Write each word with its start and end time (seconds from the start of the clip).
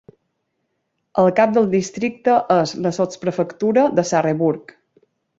El 1.23 1.27
cap 1.39 1.51
del 1.57 1.67
districte 1.73 2.37
és 2.55 2.73
la 2.85 2.93
sotsprefectura 2.99 3.83
de 3.99 4.07
Sarrebourg. 4.13 4.75